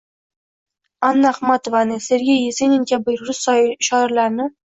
[1.09, 3.45] Anna Axmatovani, Sergey Yesenin kabi rus
[3.89, 4.51] shoirlarini